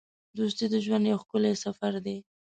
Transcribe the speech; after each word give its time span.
دوستي 0.37 0.65
د 0.69 0.75
ژوند 0.85 1.05
یو 1.11 1.17
ښکلی 1.23 1.53
سفر 1.63 1.93
دی. 2.05 2.17